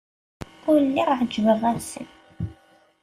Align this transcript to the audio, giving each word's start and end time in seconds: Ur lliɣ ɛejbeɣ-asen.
Ur 0.71 0.79
lliɣ 0.87 1.09
ɛejbeɣ-asen. 1.19 2.07